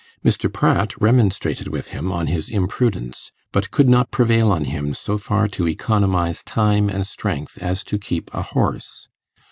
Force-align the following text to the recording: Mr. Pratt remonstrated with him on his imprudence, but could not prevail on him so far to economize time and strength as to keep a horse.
Mr. 0.25 0.51
Pratt 0.51 0.99
remonstrated 0.99 1.67
with 1.67 1.89
him 1.89 2.11
on 2.11 2.25
his 2.25 2.49
imprudence, 2.49 3.31
but 3.51 3.69
could 3.69 3.87
not 3.87 4.09
prevail 4.09 4.51
on 4.51 4.65
him 4.65 4.95
so 4.95 5.15
far 5.15 5.47
to 5.49 5.67
economize 5.67 6.41
time 6.41 6.89
and 6.89 7.05
strength 7.05 7.59
as 7.61 7.83
to 7.83 7.99
keep 7.99 8.33
a 8.33 8.41
horse. 8.41 9.09